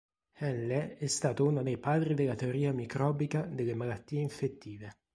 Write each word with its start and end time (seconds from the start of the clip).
Henle 0.33 0.97
è 0.97 1.05
stato 1.05 1.45
una 1.45 1.61
dei 1.61 1.77
padri 1.77 2.15
della 2.15 2.33
teoria 2.33 2.73
microbica 2.73 3.45
delle 3.45 3.75
malattie 3.75 4.21
infettive. 4.21 4.95